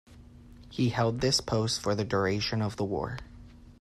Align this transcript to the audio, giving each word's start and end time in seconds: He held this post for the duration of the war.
He 0.71 0.89
held 0.89 1.21
this 1.21 1.41
post 1.41 1.79
for 1.79 1.93
the 1.93 2.03
duration 2.03 2.63
of 2.63 2.75
the 2.75 2.85
war. 2.85 3.19